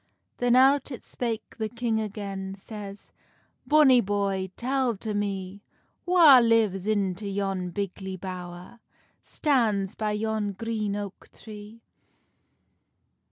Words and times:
Then 0.37 0.55
out 0.55 0.89
it 0.89 1.05
spake 1.05 1.57
the 1.59 1.69
king 1.69 1.99
again, 2.01 2.55
Says, 2.55 3.11
"Bonny 3.67 4.01
boy, 4.01 4.49
tell 4.57 4.97
to 4.97 5.13
me, 5.13 5.61
Wha 6.07 6.39
lives 6.39 6.87
into 6.87 7.27
yon 7.29 7.69
bigly 7.69 8.17
bowr, 8.17 8.79
Stands 9.23 9.93
by 9.93 10.13
yon 10.13 10.53
green 10.53 10.95
oak 10.95 11.29
tree?" 11.31 11.83